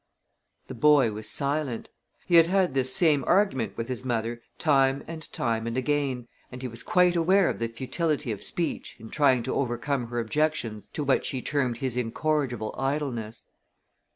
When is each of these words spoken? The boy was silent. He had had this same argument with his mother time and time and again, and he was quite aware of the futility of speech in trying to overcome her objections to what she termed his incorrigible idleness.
The 0.65 0.73
boy 0.73 1.11
was 1.11 1.29
silent. 1.29 1.89
He 2.25 2.33
had 2.37 2.47
had 2.47 2.73
this 2.73 2.91
same 2.91 3.23
argument 3.27 3.77
with 3.77 3.87
his 3.87 4.03
mother 4.03 4.41
time 4.57 5.03
and 5.05 5.31
time 5.31 5.67
and 5.67 5.77
again, 5.77 6.27
and 6.51 6.63
he 6.63 6.67
was 6.67 6.81
quite 6.81 7.15
aware 7.15 7.47
of 7.51 7.59
the 7.59 7.67
futility 7.67 8.31
of 8.31 8.43
speech 8.43 8.95
in 8.97 9.11
trying 9.11 9.43
to 9.43 9.53
overcome 9.53 10.07
her 10.07 10.17
objections 10.19 10.87
to 10.93 11.03
what 11.03 11.23
she 11.23 11.39
termed 11.43 11.77
his 11.77 11.97
incorrigible 11.97 12.73
idleness. 12.79 13.43